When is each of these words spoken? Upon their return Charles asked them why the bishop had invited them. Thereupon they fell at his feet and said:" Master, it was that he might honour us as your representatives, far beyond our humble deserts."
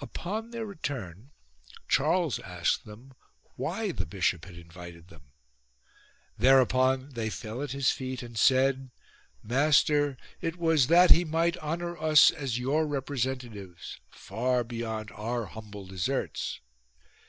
Upon 0.00 0.50
their 0.50 0.66
return 0.66 1.30
Charles 1.86 2.40
asked 2.40 2.84
them 2.84 3.12
why 3.54 3.92
the 3.92 4.04
bishop 4.04 4.44
had 4.46 4.56
invited 4.56 5.06
them. 5.06 5.30
Thereupon 6.36 7.10
they 7.10 7.30
fell 7.30 7.62
at 7.62 7.70
his 7.70 7.92
feet 7.92 8.24
and 8.24 8.36
said:" 8.36 8.90
Master, 9.44 10.16
it 10.40 10.56
was 10.56 10.88
that 10.88 11.12
he 11.12 11.24
might 11.24 11.56
honour 11.58 11.96
us 11.96 12.32
as 12.32 12.58
your 12.58 12.88
representatives, 12.88 14.00
far 14.10 14.64
beyond 14.64 15.12
our 15.12 15.46
humble 15.46 15.86
deserts." 15.86 16.58